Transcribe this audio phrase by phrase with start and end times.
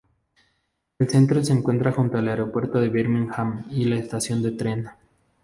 [0.97, 4.87] El centro se encuentra junto al aeropuerto de Birmingham y la estación de tren.